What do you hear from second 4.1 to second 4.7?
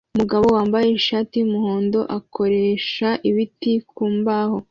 mbaho